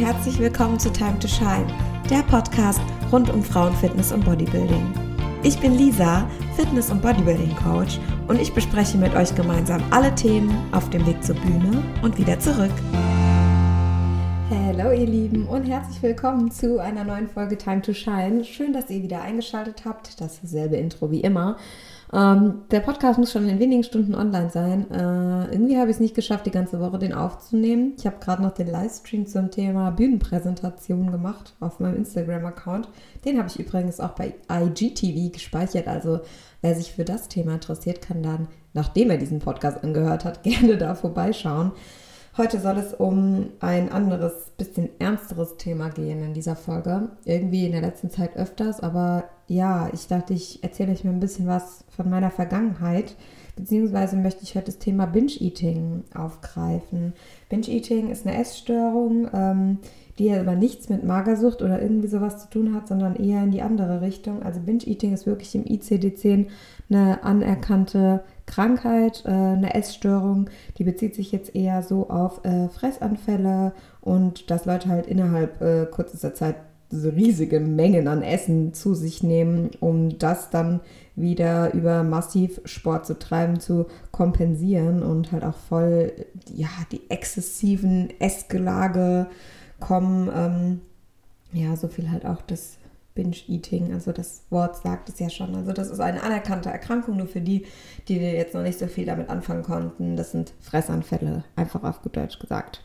[0.00, 1.66] herzlich willkommen zu Time to Shine,
[2.08, 2.80] der Podcast
[3.12, 4.94] rund um Frauenfitness und Bodybuilding.
[5.42, 6.26] Ich bin Lisa,
[6.56, 11.34] Fitness- und Bodybuilding-Coach und ich bespreche mit euch gemeinsam alle Themen auf dem Weg zur
[11.34, 12.72] Bühne und wieder zurück.
[14.48, 18.42] Hallo ihr Lieben und herzlich willkommen zu einer neuen Folge Time to Shine.
[18.44, 20.18] Schön, dass ihr wieder eingeschaltet habt.
[20.18, 21.58] Dasselbe Intro wie immer.
[22.12, 24.90] Ähm, der Podcast muss schon in wenigen Stunden online sein.
[24.90, 27.92] Äh, irgendwie habe ich es nicht geschafft, die ganze Woche den aufzunehmen.
[27.96, 32.88] Ich habe gerade noch den Livestream zum Thema Bühnenpräsentation gemacht auf meinem Instagram-Account.
[33.24, 35.86] Den habe ich übrigens auch bei IGTV gespeichert.
[35.86, 36.20] Also
[36.62, 40.76] wer sich für das Thema interessiert, kann dann, nachdem er diesen Podcast angehört hat, gerne
[40.78, 41.70] da vorbeischauen.
[42.40, 47.10] Heute soll es um ein anderes, bisschen ernsteres Thema gehen in dieser Folge.
[47.26, 51.20] Irgendwie in der letzten Zeit öfters, aber ja, ich dachte, ich erzähle euch mal ein
[51.20, 53.14] bisschen was von meiner Vergangenheit.
[53.56, 57.12] Beziehungsweise möchte ich heute das Thema Binge-Eating aufgreifen.
[57.50, 59.78] Binge-Eating ist eine Essstörung, ähm,
[60.18, 63.60] die aber nichts mit Magersucht oder irgendwie sowas zu tun hat, sondern eher in die
[63.60, 64.42] andere Richtung.
[64.42, 66.46] Also Binge-Eating ist wirklich im ICD-10
[66.88, 73.72] eine anerkannte Krankheit, äh, eine Essstörung, die bezieht sich jetzt eher so auf äh, Fressanfälle
[74.00, 76.56] und dass Leute halt innerhalb äh, kürzester Zeit
[76.90, 80.80] so riesige Mengen an Essen zu sich nehmen, um das dann
[81.14, 86.12] wieder über massiv Sport zu treiben, zu kompensieren und halt auch voll,
[86.52, 89.28] ja, die exzessiven Essgelage
[89.78, 90.28] kommen.
[90.34, 90.80] Ähm,
[91.52, 92.79] ja, so viel halt auch das
[93.14, 95.54] Binge-Eating, also das Wort sagt es ja schon.
[95.54, 97.66] Also das ist eine anerkannte Erkrankung, nur für die,
[98.08, 100.16] die jetzt noch nicht so viel damit anfangen konnten.
[100.16, 102.82] Das sind Fressanfälle, einfach auf gut Deutsch gesagt.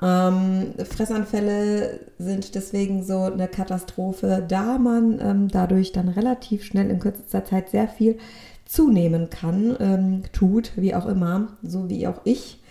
[0.00, 6.98] Ähm, Fressanfälle sind deswegen so eine Katastrophe, da man ähm, dadurch dann relativ schnell in
[6.98, 8.18] kürzester Zeit sehr viel
[8.64, 12.61] zunehmen kann, ähm, tut, wie auch immer, so wie auch ich.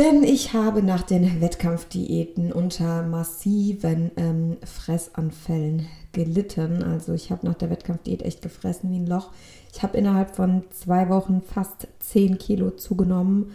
[0.00, 6.82] Denn ich habe nach den Wettkampfdiäten unter massiven ähm, Fressanfällen gelitten.
[6.82, 9.28] Also ich habe nach der Wettkampfdiät echt gefressen wie ein Loch.
[9.74, 13.52] Ich habe innerhalb von zwei Wochen fast 10 Kilo zugenommen,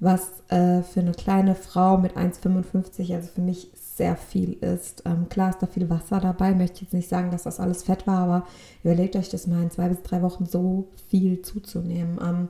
[0.00, 5.04] was äh, für eine kleine Frau mit 1,55, also für mich sehr viel ist.
[5.06, 8.04] Ähm, klar ist da viel Wasser dabei, möchte jetzt nicht sagen, dass das alles Fett
[8.08, 8.46] war, aber
[8.82, 12.18] überlegt euch das mal in zwei bis drei Wochen so viel zuzunehmen.
[12.20, 12.48] Ähm,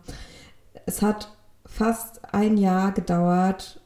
[0.86, 1.28] es hat
[1.74, 3.80] fast ein Jahr gedauert,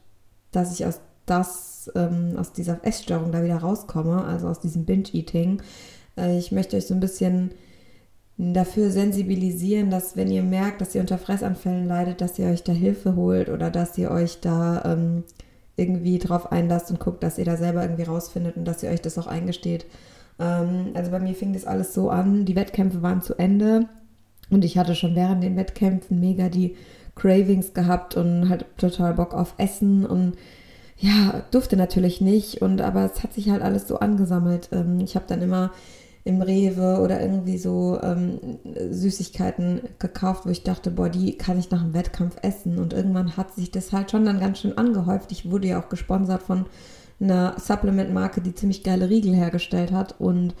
[0.51, 5.61] dass ich aus das, ähm, aus dieser Essstörung da wieder rauskomme, also aus diesem Binge-Eating.
[6.17, 7.51] Äh, ich möchte euch so ein bisschen
[8.37, 12.71] dafür sensibilisieren, dass wenn ihr merkt, dass ihr unter Fressanfällen leidet, dass ihr euch da
[12.71, 15.23] Hilfe holt oder dass ihr euch da ähm,
[15.75, 19.01] irgendwie drauf einlasst und guckt, dass ihr da selber irgendwie rausfindet und dass ihr euch
[19.01, 19.87] das auch eingesteht.
[20.39, 23.87] Ähm, also bei mir fing das alles so an, die Wettkämpfe waren zu Ende
[24.49, 26.75] und ich hatte schon während den Wettkämpfen mega die
[27.15, 30.33] Cravings gehabt und halt total Bock auf Essen und
[30.97, 34.69] ja, durfte natürlich nicht und aber es hat sich halt alles so angesammelt.
[34.73, 35.71] Ähm, ich habe dann immer
[36.25, 38.59] im Rewe oder irgendwie so ähm,
[38.91, 42.77] Süßigkeiten gekauft, wo ich dachte, boah, die kann ich nach dem Wettkampf essen.
[42.77, 45.31] Und irgendwann hat sich das halt schon dann ganz schön angehäuft.
[45.31, 46.65] Ich wurde ja auch gesponsert von
[47.19, 50.53] einer Supplement-Marke, die ziemlich geile Riegel hergestellt hat und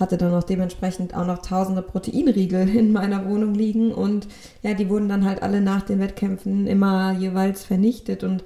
[0.00, 4.26] hatte dann auch dementsprechend auch noch tausende Proteinriegel in meiner Wohnung liegen und
[4.62, 8.42] ja, die wurden dann halt alle nach den Wettkämpfen immer jeweils vernichtet und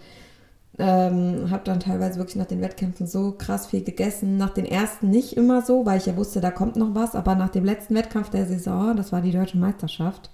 [0.78, 4.36] ähm, habe dann teilweise wirklich nach den Wettkämpfen so krass viel gegessen.
[4.36, 7.34] Nach den ersten nicht immer so, weil ich ja wusste, da kommt noch was, aber
[7.36, 10.30] nach dem letzten Wettkampf der Saison, das war die deutsche Meisterschaft,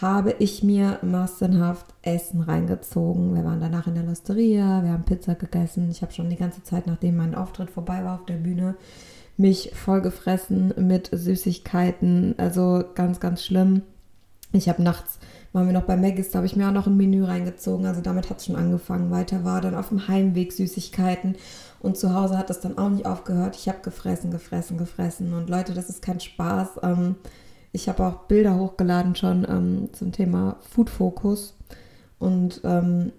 [0.00, 3.34] habe ich mir massenhaft Essen reingezogen.
[3.34, 5.88] Wir waren danach in der Losteria, wir haben Pizza gegessen.
[5.90, 8.74] Ich habe schon die ganze Zeit, nachdem mein Auftritt vorbei war auf der Bühne,
[9.38, 12.34] mich vollgefressen mit Süßigkeiten.
[12.36, 13.82] Also ganz, ganz schlimm.
[14.52, 15.18] Ich habe nachts,
[15.52, 17.86] waren wir noch bei Maggis, da habe ich mir auch noch ein Menü reingezogen.
[17.86, 19.10] Also damit hat es schon angefangen.
[19.10, 21.36] Weiter war dann auf dem Heimweg Süßigkeiten.
[21.80, 23.56] Und zu Hause hat das dann auch nicht aufgehört.
[23.56, 25.32] Ich habe gefressen, gefressen, gefressen.
[25.32, 26.80] Und Leute, das ist kein Spaß.
[26.82, 27.14] Ähm,
[27.72, 31.54] ich habe auch Bilder hochgeladen schon ähm, zum Thema Food Focus
[32.18, 33.12] und ähm,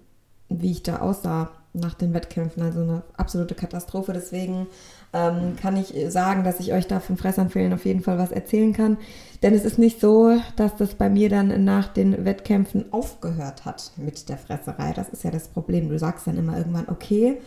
[0.49, 2.63] wie ich da aussah nach den Wettkämpfen.
[2.63, 4.13] Also eine absolute Katastrophe.
[4.13, 4.67] Deswegen
[5.13, 8.73] ähm, kann ich sagen, dass ich euch da von Fressanfällen auf jeden Fall was erzählen
[8.73, 8.97] kann.
[9.41, 13.91] Denn es ist nicht so, dass das bei mir dann nach den Wettkämpfen aufgehört hat
[13.95, 14.93] mit der Fresserei.
[14.93, 15.89] Das ist ja das Problem.
[15.89, 17.37] Du sagst dann immer irgendwann, okay,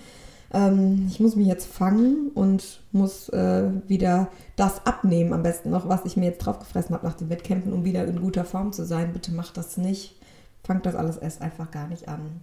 [0.52, 5.88] ähm, ich muss mich jetzt fangen und muss äh, wieder das abnehmen, am besten noch,
[5.88, 8.72] was ich mir jetzt drauf gefressen habe nach den Wettkämpfen, um wieder in guter Form
[8.72, 9.12] zu sein.
[9.12, 10.18] Bitte macht das nicht.
[10.64, 12.40] Fangt das alles erst einfach gar nicht an.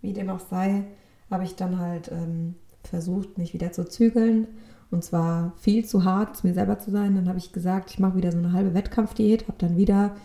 [0.00, 0.84] Wie dem auch sei,
[1.30, 2.54] habe ich dann halt ähm,
[2.84, 4.46] versucht, mich wieder zu zügeln.
[4.90, 7.14] Und zwar viel zu hart, zu mir selber zu sein.
[7.14, 10.16] Dann habe ich gesagt, ich mache wieder so eine halbe Wettkampfdiät, habe dann wieder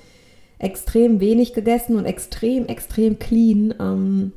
[0.58, 3.74] extrem wenig gegessen und extrem, extrem clean.
[3.80, 4.32] Ähm,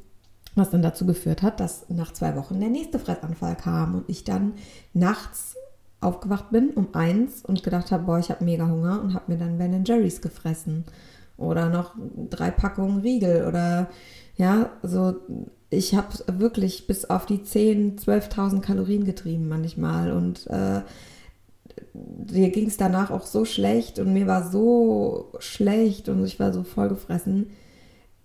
[0.56, 4.24] Was dann dazu geführt hat, dass nach zwei Wochen der nächste Fressanfall kam und ich
[4.24, 4.54] dann
[4.94, 5.54] nachts
[6.00, 9.38] aufgewacht bin um eins und gedacht habe, boah, ich habe mega Hunger und habe mir
[9.38, 10.84] dann Ben Jerry's gefressen.
[11.36, 11.94] Oder noch
[12.30, 13.88] drei Packungen Riegel oder
[14.36, 15.16] ja, so
[15.70, 16.08] ich habe
[16.38, 20.82] wirklich bis auf die 10.000, 12.000 Kalorien getrieben manchmal und äh,
[21.92, 26.52] dir ging es danach auch so schlecht und mir war so schlecht und ich war
[26.52, 27.50] so vollgefressen,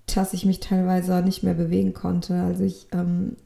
[0.05, 2.35] dass ich mich teilweise nicht mehr bewegen konnte.
[2.35, 3.37] Also ich ähm,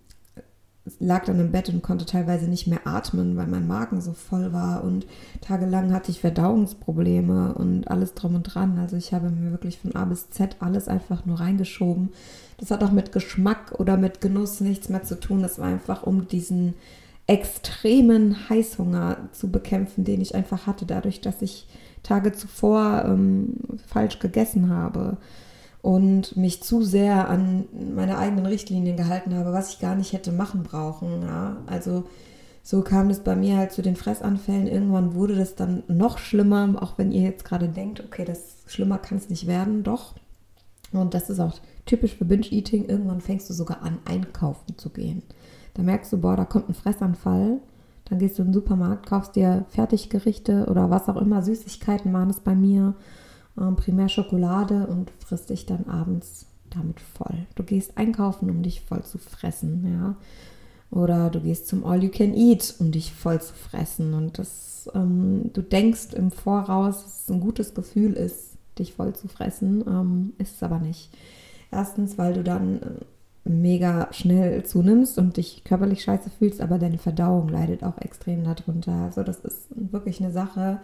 [1.00, 4.54] lag dann im Bett und konnte teilweise nicht mehr atmen, weil mein Magen so voll
[4.54, 5.08] war und
[5.42, 8.78] tagelang hatte ich Verdauungsprobleme und alles drum und dran.
[8.78, 12.10] Also ich habe mir wirklich von A bis Z alles einfach nur reingeschoben.
[12.58, 15.42] Das hat auch mit Geschmack oder mit Genuss nichts mehr zu tun.
[15.42, 16.76] Das war einfach um diesen
[17.28, 21.68] extremen Heißhunger zu bekämpfen, den ich einfach hatte, dadurch, dass ich
[22.04, 23.56] Tage zuvor ähm,
[23.88, 25.18] falsch gegessen habe
[25.86, 30.32] und mich zu sehr an meine eigenen Richtlinien gehalten habe, was ich gar nicht hätte
[30.32, 31.22] machen brauchen.
[31.22, 31.58] Ja?
[31.68, 32.06] Also
[32.64, 34.66] so kam es bei mir halt zu den Fressanfällen.
[34.66, 38.98] Irgendwann wurde das dann noch schlimmer, auch wenn ihr jetzt gerade denkt, okay, das schlimmer
[38.98, 40.16] kann es nicht werden, doch.
[40.92, 41.54] Und das ist auch
[41.86, 42.86] typisch für Binge-Eating.
[42.86, 45.22] Irgendwann fängst du sogar an, einkaufen zu gehen.
[45.76, 47.60] Da merkst du, boah, da kommt ein Fressanfall.
[48.06, 52.32] Dann gehst du in den Supermarkt, kaufst dir Fertiggerichte oder was auch immer, Süßigkeiten waren
[52.32, 52.96] es bei mir,
[53.60, 57.46] ähm, primär Schokolade und frisst dich dann abends damit voll.
[57.56, 60.16] Du gehst einkaufen, um dich voll zu fressen, ja.
[60.92, 64.14] Oder du gehst zum All You Can Eat, um dich voll zu fressen.
[64.14, 69.14] Und das, ähm, du denkst im Voraus, dass es ein gutes Gefühl ist, dich voll
[69.14, 71.10] zu fressen, ähm, ist es aber nicht.
[71.72, 76.98] Erstens, weil du dann äh, mega schnell zunimmst und dich körperlich scheiße fühlst, aber deine
[76.98, 78.94] Verdauung leidet auch extrem darunter.
[78.94, 80.80] Also das ist wirklich eine Sache.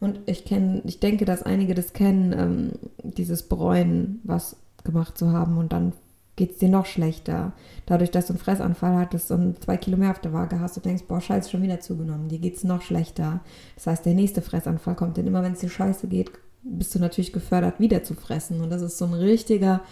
[0.00, 2.70] Und ich kenne, ich denke, dass einige das kennen, ähm,
[3.02, 5.92] dieses Bräuen, was gemacht zu haben und dann
[6.36, 7.52] geht es dir noch schlechter.
[7.84, 10.80] Dadurch, dass du einen Fressanfall hattest und zwei Kilo mehr auf der Waage hast, du
[10.80, 13.40] denkst, boah, scheiße, schon wieder zugenommen, dir geht es noch schlechter.
[13.74, 16.30] Das heißt, der nächste Fressanfall kommt, denn immer wenn es dir scheiße geht,
[16.62, 18.62] bist du natürlich gefördert, wieder zu fressen.
[18.62, 19.82] Und das ist so ein richtiger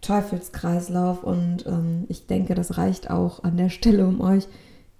[0.00, 4.48] Teufelskreislauf und ähm, ich denke, das reicht auch an der Stelle, um euch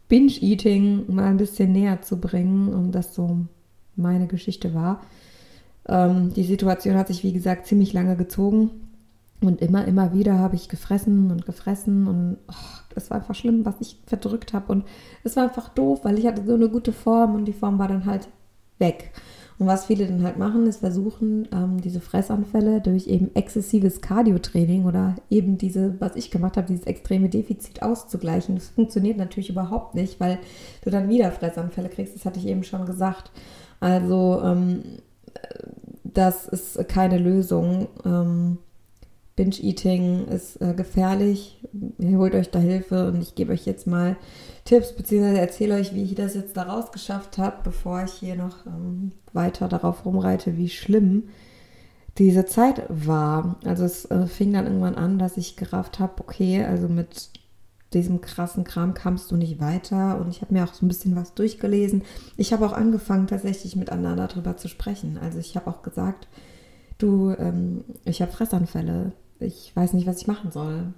[0.08, 3.46] Binge-Eating mal ein bisschen näher zu bringen, um das so
[3.96, 5.00] meine Geschichte war.
[5.88, 8.70] Ähm, die Situation hat sich, wie gesagt, ziemlich lange gezogen
[9.40, 13.74] und immer, immer wieder habe ich gefressen und gefressen und oh, war einfach schlimm, was
[13.80, 14.84] ich verdrückt habe und
[15.24, 17.88] es war einfach doof, weil ich hatte so eine gute Form und die Form war
[17.88, 18.28] dann halt
[18.78, 19.12] weg.
[19.58, 24.86] Und was viele dann halt machen, ist versuchen, ähm, diese Fressanfälle durch eben exzessives Cardiotraining
[24.86, 28.54] oder eben diese, was ich gemacht habe, dieses extreme Defizit auszugleichen.
[28.54, 30.38] Das funktioniert natürlich überhaupt nicht, weil
[30.82, 32.14] du dann wieder Fressanfälle kriegst.
[32.14, 33.30] Das hatte ich eben schon gesagt.
[33.80, 34.82] Also ähm,
[36.04, 37.88] das ist keine Lösung.
[38.04, 38.58] Ähm,
[39.36, 41.64] Binge-Eating ist äh, gefährlich.
[41.98, 44.16] Ihr holt euch da Hilfe und ich gebe euch jetzt mal
[44.64, 48.66] Tipps, beziehungsweise erzähle euch, wie ich das jetzt da rausgeschafft habe, bevor ich hier noch
[48.66, 51.24] ähm, weiter darauf rumreite, wie schlimm
[52.18, 53.56] diese Zeit war.
[53.64, 57.30] Also es äh, fing dann irgendwann an, dass ich gerafft habe, okay, also mit
[57.92, 60.20] diesem krassen Kram kamst du nicht weiter.
[60.20, 62.02] Und ich habe mir auch so ein bisschen was durchgelesen.
[62.36, 65.18] Ich habe auch angefangen, tatsächlich miteinander darüber zu sprechen.
[65.20, 66.28] Also ich habe auch gesagt,
[66.98, 69.12] du, ähm, ich habe Fressanfälle.
[69.40, 70.92] Ich weiß nicht, was ich machen soll.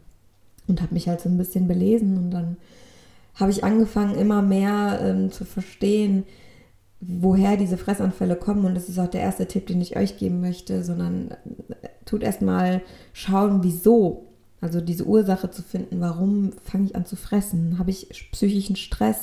[0.67, 2.57] Und habe mich halt so ein bisschen belesen und dann
[3.35, 6.25] habe ich angefangen, immer mehr ähm, zu verstehen,
[7.01, 8.65] woher diese Fressanfälle kommen.
[8.65, 12.23] Und das ist auch der erste Tipp, den ich euch geben möchte, sondern äh, tut
[12.23, 14.29] erstmal schauen, wieso.
[14.63, 17.79] Also diese Ursache zu finden, warum fange ich an zu fressen?
[17.79, 19.19] Habe ich psychischen Stress?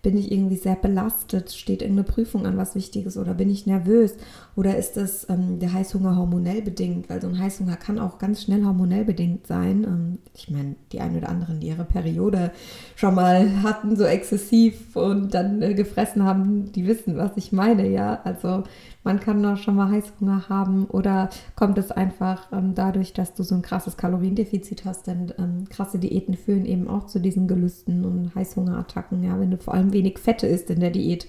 [0.00, 1.50] Bin ich irgendwie sehr belastet?
[1.50, 3.16] Steht irgendeine Prüfung an, was Wichtiges?
[3.16, 4.14] Oder bin ich nervös?
[4.54, 7.10] Oder ist es ähm, der Heißhunger hormonell bedingt?
[7.10, 9.82] Weil so ein Heißhunger kann auch ganz schnell hormonell bedingt sein.
[9.82, 12.52] Ähm, ich meine, die einen oder anderen, die ihre Periode
[12.94, 17.88] schon mal hatten, so exzessiv und dann äh, gefressen haben, die wissen, was ich meine,
[17.88, 18.20] ja.
[18.22, 18.62] Also
[19.06, 23.44] man kann doch schon mal Heißhunger haben oder kommt es einfach ähm, dadurch, dass du
[23.44, 28.04] so ein krasses Kaloriendefizit hast, denn ähm, krasse Diäten führen eben auch zu diesen Gelüsten
[28.04, 31.28] und Heißhungerattacken, ja, wenn du vor allem wenig Fette isst in der Diät.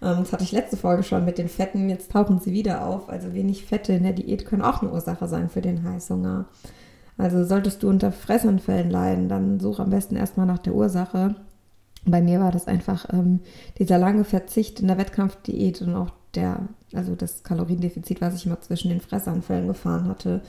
[0.00, 3.08] Ähm, das hatte ich letzte Folge schon mit den Fetten, jetzt tauchen sie wieder auf.
[3.08, 6.44] Also wenig Fette in der Diät können auch eine Ursache sein für den Heißhunger.
[7.18, 11.34] Also solltest du unter Fressanfällen leiden, dann such am besten erstmal nach der Ursache.
[12.06, 13.40] Bei mir war das einfach ähm,
[13.78, 18.60] dieser lange Verzicht in der Wettkampfdiät und auch der, also das Kaloriendefizit, was ich immer
[18.60, 20.42] zwischen den Fressanfällen gefahren hatte.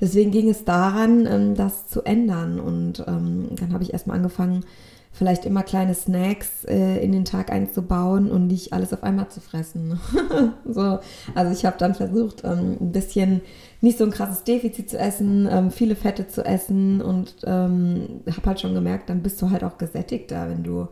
[0.00, 2.60] Deswegen ging es daran, ähm, das zu ändern.
[2.60, 4.64] Und ähm, dann habe ich erstmal angefangen,
[5.12, 9.40] vielleicht immer kleine Snacks äh, in den Tag einzubauen und nicht alles auf einmal zu
[9.40, 10.00] fressen.
[10.64, 10.98] so,
[11.34, 13.42] also ich habe dann versucht, ähm, ein bisschen
[13.80, 18.74] nicht so ein krasses Defizit zu essen, viele Fette zu essen und habe halt schon
[18.74, 20.86] gemerkt, dann bist du halt auch gesättigter, wenn du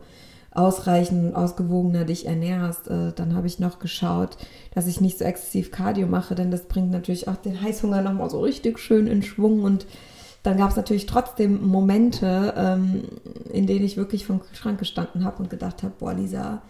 [0.51, 2.87] ausreichend ausgewogener dich ernährst.
[2.87, 4.37] Äh, dann habe ich noch geschaut,
[4.73, 8.29] dass ich nicht so exzessiv Cardio mache, denn das bringt natürlich auch den Heißhunger nochmal
[8.29, 9.85] so richtig schön in Schwung und
[10.43, 13.03] dann gab es natürlich trotzdem Momente, ähm,
[13.53, 16.63] in denen ich wirklich vom Kühlschrank gestanden habe und gedacht habe, boah, Lisa,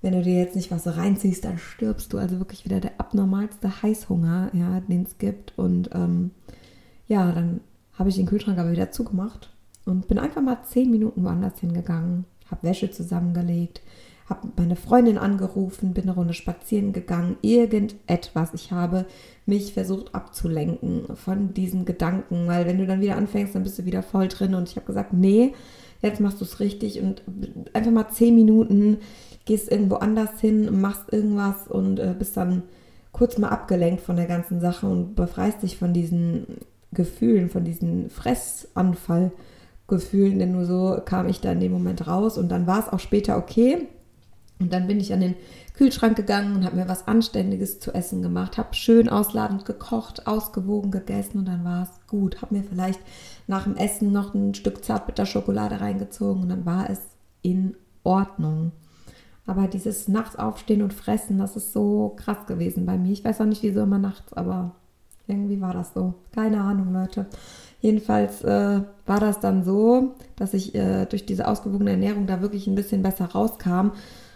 [0.00, 2.18] wenn du dir jetzt nicht was reinziehst, dann stirbst du.
[2.18, 5.56] Also wirklich wieder der abnormalste Heißhunger, ja, den es gibt.
[5.56, 6.32] Und ähm,
[7.06, 7.60] ja, dann
[7.94, 9.50] habe ich den Kühlschrank aber wieder zugemacht
[9.84, 13.82] und bin einfach mal zehn Minuten woanders hingegangen, habe Wäsche zusammengelegt,
[14.28, 18.54] habe meine Freundin angerufen, bin eine Runde spazieren gegangen, irgendetwas.
[18.54, 19.06] Ich habe
[19.46, 23.84] mich versucht abzulenken von diesen Gedanken, weil wenn du dann wieder anfängst, dann bist du
[23.84, 24.54] wieder voll drin.
[24.54, 25.52] Und ich habe gesagt, nee,
[26.00, 27.22] jetzt machst du es richtig und
[27.72, 28.98] einfach mal zehn Minuten
[29.44, 32.62] gehst irgendwo anders hin, machst irgendwas und äh, bist dann
[33.10, 36.46] kurz mal abgelenkt von der ganzen Sache und befreist dich von diesen
[36.92, 38.08] Gefühlen, von diesen
[39.92, 42.88] Fressanfallgefühlen, denn nur so kam ich da in dem Moment raus und dann war es
[42.88, 43.88] auch später okay.
[44.58, 45.34] Und dann bin ich an den
[45.74, 50.92] Kühlschrank gegangen und habe mir was Anständiges zu essen gemacht, habe schön ausladend gekocht, ausgewogen
[50.92, 52.42] gegessen und dann war es gut.
[52.42, 53.00] Habe mir vielleicht
[53.48, 57.00] nach dem Essen noch ein Stück Zartbitterschokolade reingezogen und dann war es
[57.42, 57.74] in
[58.04, 58.70] Ordnung.
[59.44, 63.10] Aber dieses nachts aufstehen und fressen, das ist so krass gewesen bei mir.
[63.10, 64.76] Ich weiß auch nicht, wieso immer nachts, aber
[65.32, 66.14] irgendwie war das so.
[66.34, 67.26] Keine Ahnung, Leute.
[67.80, 72.68] Jedenfalls äh, war das dann so, dass ich äh, durch diese ausgewogene Ernährung da wirklich
[72.68, 73.90] ein bisschen besser rauskam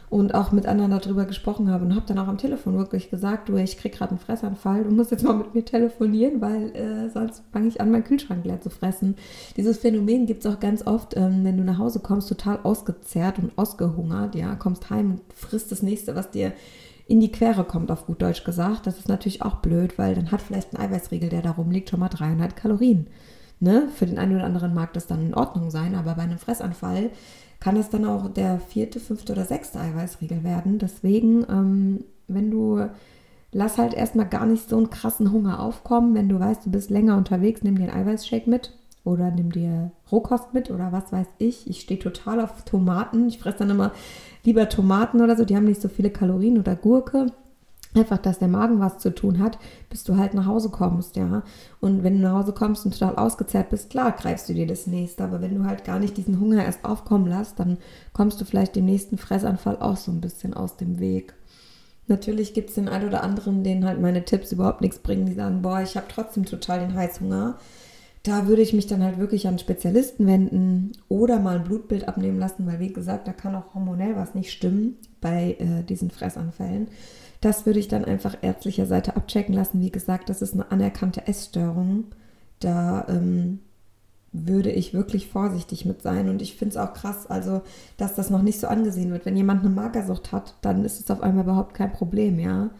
[0.08, 3.48] und auch mit anderen darüber gesprochen habe und habe dann auch am Telefon wirklich gesagt,
[3.48, 7.10] du, ich krieg gerade einen Fressanfall, du musst jetzt mal mit mir telefonieren, weil äh,
[7.10, 9.16] sonst fange ich an, meinen Kühlschrank leer zu fressen.
[9.56, 13.38] Dieses Phänomen gibt es auch ganz oft, ähm, wenn du nach Hause kommst, total ausgezehrt
[13.38, 16.52] und ausgehungert, ja, kommst heim und frisst das nächste, was dir
[17.06, 18.86] in die Quere kommt, auf gut Deutsch gesagt.
[18.86, 22.00] Das ist natürlich auch blöd, weil dann hat vielleicht ein Eiweißriegel, der da rumliegt, schon
[22.00, 23.06] mal 300 Kalorien.
[23.60, 23.88] Ne?
[23.94, 27.10] Für den einen oder anderen mag das dann in Ordnung sein, aber bei einem Fressanfall
[27.60, 30.78] kann es dann auch der vierte, fünfte oder sechste Eiweißriegel werden.
[30.78, 32.86] Deswegen, ähm, wenn du,
[33.52, 36.14] lass halt erstmal gar nicht so einen krassen Hunger aufkommen.
[36.14, 38.72] Wenn du weißt, du bist länger unterwegs, nimm einen Eiweißshake mit
[39.06, 41.70] oder nimm dir Rohkost mit oder was weiß ich.
[41.70, 43.28] Ich stehe total auf Tomaten.
[43.28, 43.92] Ich fresse dann immer
[44.44, 45.44] lieber Tomaten oder so.
[45.44, 47.28] Die haben nicht so viele Kalorien oder Gurke
[47.94, 49.58] einfach, dass der Magen was zu tun hat,
[49.88, 51.42] bis du halt nach Hause kommst, ja.
[51.80, 54.86] Und wenn du nach Hause kommst und total ausgezehrt bist, klar, greifst du dir das
[54.86, 55.24] nächste.
[55.24, 57.78] Aber wenn du halt gar nicht diesen Hunger erst aufkommen lässt, dann
[58.12, 61.34] kommst du vielleicht dem nächsten Fressanfall auch so ein bisschen aus dem Weg.
[62.08, 65.34] Natürlich gibt es den einen oder anderen, denen halt meine Tipps überhaupt nichts bringen, die
[65.34, 67.56] sagen, boah, ich habe trotzdem total den Heißhunger.
[68.26, 72.40] Da würde ich mich dann halt wirklich an Spezialisten wenden oder mal ein Blutbild abnehmen
[72.40, 76.88] lassen, weil wie gesagt, da kann auch hormonell was nicht stimmen bei äh, diesen Fressanfällen.
[77.40, 79.80] Das würde ich dann einfach ärztlicher Seite abchecken lassen.
[79.80, 82.06] Wie gesagt, das ist eine anerkannte Essstörung.
[82.58, 83.60] Da ähm,
[84.32, 86.28] würde ich wirklich vorsichtig mit sein.
[86.28, 87.62] Und ich finde es auch krass, also,
[87.96, 89.24] dass das noch nicht so angesehen wird.
[89.24, 92.70] Wenn jemand eine Magersucht hat, dann ist es auf einmal überhaupt kein Problem, ja.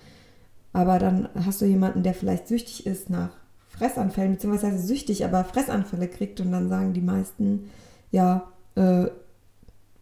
[0.72, 3.30] Aber dann hast du jemanden, der vielleicht süchtig ist nach
[3.76, 7.70] Fressanfällen, beziehungsweise süchtig, aber Fressanfälle kriegt und dann sagen die meisten,
[8.10, 9.06] ja, äh,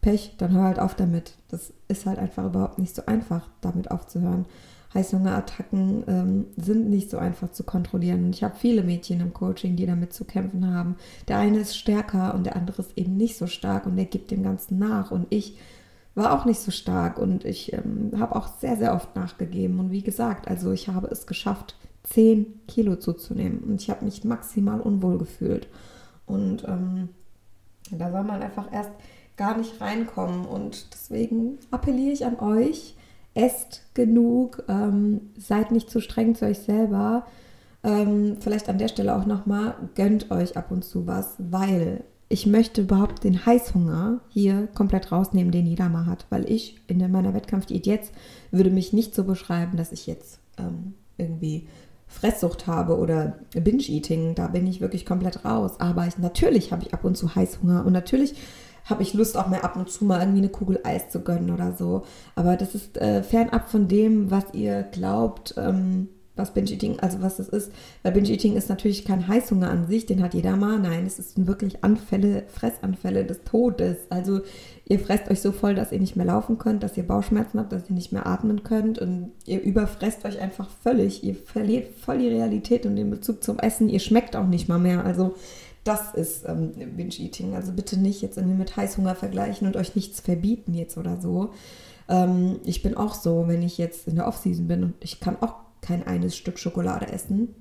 [0.01, 1.33] Pech, dann hör halt auf damit.
[1.49, 4.45] Das ist halt einfach überhaupt nicht so einfach, damit aufzuhören.
[4.93, 8.29] Heißhungerattacken ähm, sind nicht so einfach zu kontrollieren.
[8.31, 10.95] Ich habe viele Mädchen im Coaching, die damit zu kämpfen haben.
[11.27, 14.31] Der eine ist stärker und der andere ist eben nicht so stark und der gibt
[14.31, 15.11] dem Ganzen nach.
[15.11, 15.57] Und ich
[16.13, 19.79] war auch nicht so stark und ich ähm, habe auch sehr, sehr oft nachgegeben.
[19.79, 24.23] Und wie gesagt, also ich habe es geschafft, 10 Kilo zuzunehmen und ich habe mich
[24.23, 25.67] maximal unwohl gefühlt.
[26.25, 27.09] Und ähm,
[27.91, 28.91] da soll man einfach erst
[29.35, 30.45] gar nicht reinkommen.
[30.45, 32.95] Und deswegen appelliere ich an euch,
[33.33, 37.25] esst genug, ähm, seid nicht zu streng zu euch selber.
[37.83, 42.47] Ähm, vielleicht an der Stelle auch nochmal, gönnt euch ab und zu was, weil ich
[42.47, 46.25] möchte überhaupt den Heißhunger hier komplett rausnehmen, den jeder mal hat.
[46.29, 48.13] Weil ich in meiner Wettkampfdiät jetzt
[48.51, 51.67] würde mich nicht so beschreiben, dass ich jetzt ähm, irgendwie
[52.15, 54.35] Fresssucht habe oder Binge-Eating.
[54.35, 55.73] Da bin ich wirklich komplett raus.
[55.79, 58.35] Aber ich, natürlich habe ich ab und zu Heißhunger und natürlich
[58.85, 61.51] habe ich Lust, auch mal ab und zu mal irgendwie eine Kugel Eis zu gönnen
[61.51, 62.03] oder so.
[62.35, 67.39] Aber das ist äh, fernab von dem, was ihr glaubt, ähm, was Binge-Eating, also was
[67.39, 67.71] es ist.
[68.03, 70.79] Weil Binge-Eating ist natürlich kein Heißhunger an sich, den hat jeder mal.
[70.79, 73.97] Nein, es ist wirklich Anfälle, Fressanfälle des Todes.
[74.09, 74.41] Also
[74.87, 77.71] ihr fresst euch so voll, dass ihr nicht mehr laufen könnt, dass ihr Bauchschmerzen habt,
[77.71, 81.23] dass ihr nicht mehr atmen könnt und ihr überfresst euch einfach völlig.
[81.23, 83.89] Ihr verliert voll die Realität und den Bezug zum Essen.
[83.89, 85.05] Ihr schmeckt auch nicht mal mehr.
[85.05, 85.35] Also
[85.85, 87.55] das ist ähm, Binge-Eating.
[87.55, 91.51] Also bitte nicht jetzt irgendwie mit Heißhunger vergleichen und euch nichts verbieten jetzt oder so.
[92.09, 95.37] Ähm, ich bin auch so, wenn ich jetzt in der Offseason bin und ich kann
[95.41, 97.55] auch kein eines Stück Schokolade essen.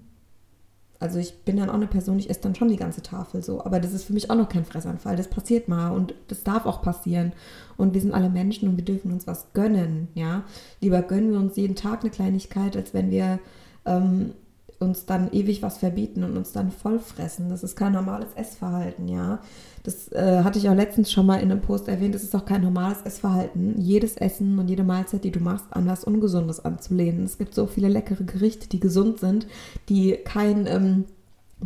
[1.00, 3.62] Also ich bin dann auch eine Person, ich esse dann schon die ganze Tafel so.
[3.64, 5.16] Aber das ist für mich auch noch kein Fressanfall.
[5.16, 7.33] Das passiert mal und das darf auch passieren.
[7.76, 10.45] Und wir sind alle Menschen und wir dürfen uns was gönnen, ja.
[10.81, 13.38] Lieber gönnen wir uns jeden Tag eine Kleinigkeit, als wenn wir
[13.85, 14.33] ähm,
[14.78, 17.49] uns dann ewig was verbieten und uns dann vollfressen.
[17.49, 19.40] Das ist kein normales Essverhalten, ja.
[19.83, 22.14] Das äh, hatte ich auch letztens schon mal in einem Post erwähnt.
[22.14, 23.78] Das ist auch kein normales Essverhalten.
[23.78, 27.25] Jedes Essen und jede Mahlzeit, die du machst, an was Ungesundes anzulehnen.
[27.25, 29.47] Es gibt so viele leckere Gerichte, die gesund sind,
[29.90, 31.04] die kein ähm,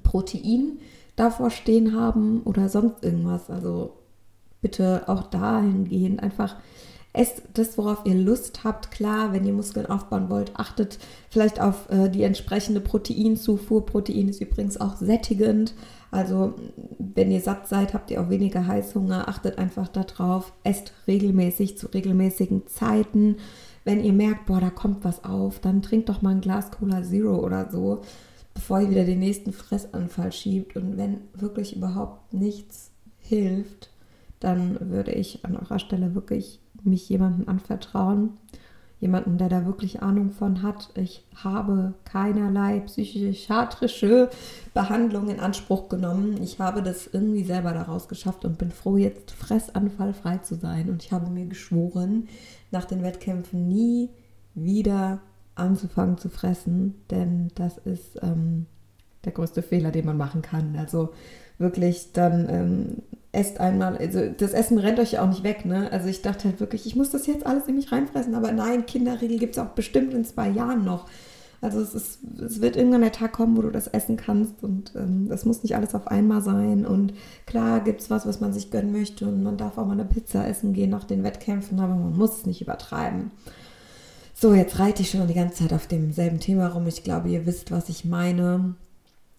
[0.03, 0.79] Protein
[1.15, 3.51] davor stehen haben oder sonst irgendwas.
[3.51, 3.95] Also
[4.61, 6.57] bitte auch dahingehend einfach
[7.13, 8.91] esst das, worauf ihr Lust habt.
[8.91, 10.99] Klar, wenn ihr Muskeln aufbauen wollt, achtet
[11.31, 13.87] vielleicht auf äh, die entsprechende Proteinzufuhr.
[13.87, 15.75] Protein ist übrigens auch sättigend.
[16.11, 16.55] Also
[16.99, 19.29] wenn ihr satt seid, habt ihr auch weniger Heißhunger.
[19.29, 20.53] Achtet einfach darauf.
[20.65, 23.37] Esst regelmäßig zu regelmäßigen Zeiten.
[23.85, 27.03] Wenn ihr merkt, boah, da kommt was auf, dann trinkt doch mal ein Glas Cola
[27.03, 28.03] Zero oder so,
[28.53, 30.77] bevor ihr wieder den nächsten Fressanfall schiebt.
[30.77, 33.91] Und wenn wirklich überhaupt nichts hilft,
[34.41, 38.31] dann würde ich an eurer Stelle wirklich mich jemandem anvertrauen,
[39.01, 40.91] jemanden, der da wirklich Ahnung von hat.
[40.95, 44.31] Ich habe keinerlei psychiatrische
[44.75, 46.43] Behandlung in Anspruch genommen.
[46.43, 50.91] Ich habe das irgendwie selber daraus geschafft und bin froh, jetzt fressanfallfrei zu sein.
[50.91, 52.29] Und ich habe mir geschworen,
[52.71, 54.11] nach den Wettkämpfen nie
[54.55, 55.21] wieder
[55.55, 58.67] anzufangen zu fressen, denn das ist ähm,
[59.25, 60.77] der größte Fehler, den man machen kann.
[60.77, 61.11] Also
[61.59, 65.93] wirklich dann ähm, esst einmal, also das Essen rennt euch ja auch nicht weg, ne?
[65.93, 68.87] Also ich dachte halt wirklich, ich muss das jetzt alles in mich reinfressen, aber nein,
[68.87, 71.07] Kinderriegel gibt es auch bestimmt in zwei Jahren noch.
[71.61, 74.93] Also es, ist, es wird irgendwann der Tag kommen, wo du das essen kannst und
[74.95, 76.87] ähm, das muss nicht alles auf einmal sein.
[76.87, 77.13] Und
[77.47, 80.05] klar gibt es was, was man sich gönnen möchte und man darf auch mal eine
[80.05, 83.33] Pizza essen gehen nach den Wettkämpfen, aber man muss es nicht übertreiben.
[84.35, 86.87] So, jetzt reite ich schon die ganze Zeit auf demselben Thema rum.
[86.87, 88.77] Ich glaube, ihr wisst, was ich meine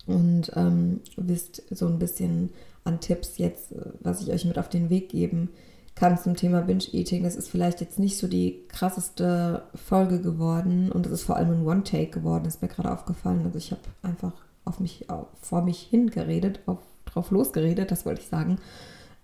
[0.05, 2.49] und ähm, wisst so ein bisschen
[2.89, 5.49] an Tipps jetzt, was ich euch mit auf den Weg geben
[5.95, 7.23] kann zum Thema Binge-Eating.
[7.23, 11.51] Das ist vielleicht jetzt nicht so die krasseste Folge geworden und es ist vor allem
[11.51, 13.41] ein One-Take geworden, ist mir gerade aufgefallen.
[13.45, 14.33] Also ich habe einfach
[14.65, 18.59] auf mich, auf, vor mich hingeredet, auf, drauf losgeredet, das wollte ich sagen.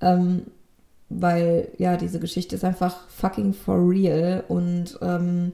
[0.02, 0.44] Ähm,
[1.10, 5.54] weil ja, diese Geschichte ist einfach fucking for real und ähm,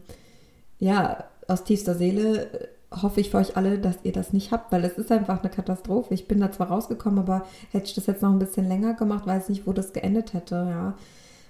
[0.80, 4.84] ja, aus tiefster Seele hoffe ich für euch alle, dass ihr das nicht habt, weil
[4.84, 6.14] es ist einfach eine Katastrophe.
[6.14, 9.26] Ich bin da zwar rausgekommen, aber hätte ich das jetzt noch ein bisschen länger gemacht,
[9.26, 10.96] weiß nicht, wo das geendet hätte, ja.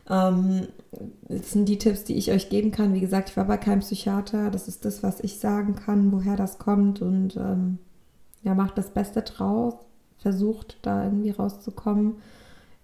[0.10, 0.67] Ähm,
[1.27, 2.93] das sind die Tipps, die ich euch geben kann.
[2.93, 4.49] Wie gesagt, ich war bei keinem Psychiater.
[4.49, 7.01] Das ist das, was ich sagen kann, woher das kommt.
[7.01, 7.77] Und ähm,
[8.43, 9.75] ja, macht das Beste draus.
[10.17, 12.15] Versucht da irgendwie rauszukommen.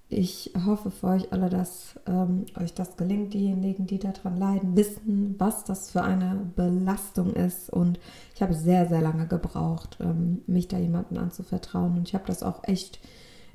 [0.09, 3.33] Ich hoffe für euch alle, dass ähm, euch das gelingt.
[3.33, 7.69] Diejenigen, die daran leiden, wissen, was das für eine Belastung ist.
[7.69, 7.99] Und
[8.33, 11.97] ich habe sehr, sehr lange gebraucht, ähm, mich da jemandem anzuvertrauen.
[11.97, 13.01] Und ich habe das auch echt,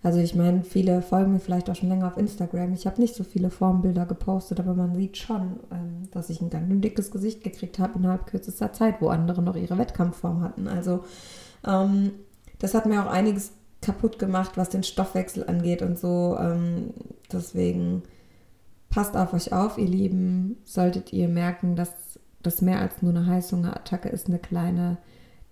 [0.03, 2.75] also ich meine, viele folgen mir vielleicht auch schon länger auf Instagram.
[2.75, 6.51] Ich habe nicht so viele Formbilder gepostet, aber man sieht schon, ähm, dass ich ein
[6.51, 10.69] ganz dickes Gesicht gekriegt habe innerhalb kürzester Zeit, wo andere noch ihre Wettkampfform hatten.
[10.69, 11.05] Also
[11.67, 12.11] ähm,
[12.59, 16.37] das hat mir auch einiges kaputt gemacht, was den Stoffwechsel angeht und so.
[16.41, 16.95] Ähm,
[17.31, 18.03] deswegen
[18.89, 20.57] passt auf euch auf, ihr Lieben.
[20.65, 21.91] Solltet ihr merken, dass
[22.43, 24.99] das mehr als nur eine Heißhungerattacke ist, eine kleine,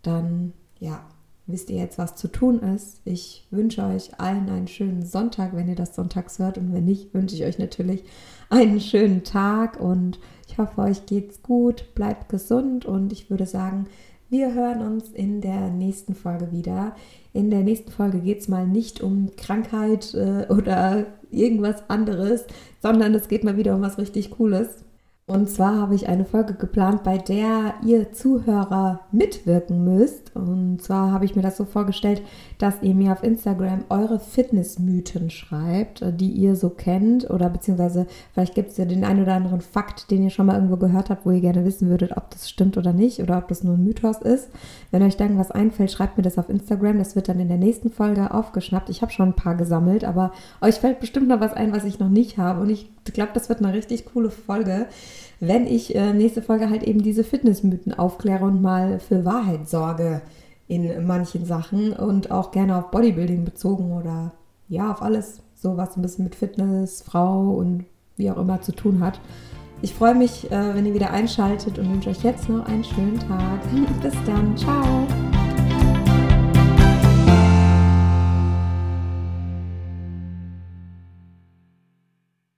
[0.02, 1.04] dann ja,
[1.46, 3.00] wisst ihr jetzt, was zu tun ist.
[3.04, 6.58] Ich wünsche euch allen einen schönen Sonntag, wenn ihr das sonntags hört.
[6.58, 8.04] Und wenn nicht, wünsche ich euch natürlich
[8.48, 9.80] einen schönen Tag.
[9.80, 12.84] Und ich hoffe, euch geht's gut, bleibt gesund.
[12.84, 13.86] Und ich würde sagen,
[14.30, 16.94] wir hören uns in der nächsten Folge wieder.
[17.32, 22.46] In der nächsten Folge geht es mal nicht um Krankheit äh, oder irgendwas anderes,
[22.80, 24.84] sondern es geht mal wieder um was richtig Cooles.
[25.26, 30.29] Und zwar habe ich eine Folge geplant, bei der ihr Zuhörer mitwirken müsst.
[30.34, 32.22] Und zwar habe ich mir das so vorgestellt,
[32.58, 37.28] dass ihr mir auf Instagram eure Fitnessmythen schreibt, äh, die ihr so kennt.
[37.28, 40.54] Oder beziehungsweise vielleicht gibt es ja den einen oder anderen Fakt, den ihr schon mal
[40.54, 43.48] irgendwo gehört habt, wo ihr gerne wissen würdet, ob das stimmt oder nicht oder ob
[43.48, 44.48] das nur ein Mythos ist.
[44.90, 46.98] Wenn euch da irgendwas einfällt, schreibt mir das auf Instagram.
[46.98, 48.88] Das wird dann in der nächsten Folge aufgeschnappt.
[48.90, 51.98] Ich habe schon ein paar gesammelt, aber euch fällt bestimmt noch was ein, was ich
[51.98, 52.60] noch nicht habe.
[52.60, 54.86] Und ich glaube, das wird eine richtig coole Folge,
[55.40, 60.20] wenn ich äh, nächste Folge halt eben diese Fitnessmythen aufkläre und mal für Wahrheit sorge
[60.70, 64.32] in manchen Sachen und auch gerne auf Bodybuilding bezogen oder
[64.68, 67.84] ja, auf alles, so was ein bisschen mit Fitness, Frau und
[68.16, 69.20] wie auch immer zu tun hat.
[69.82, 73.18] Ich freue mich, äh, wenn ihr wieder einschaltet und wünsche euch jetzt noch einen schönen
[73.18, 73.60] Tag.
[74.02, 74.56] Bis dann.
[74.56, 75.39] Ciao.